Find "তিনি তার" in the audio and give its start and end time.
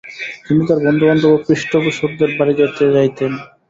0.45-0.79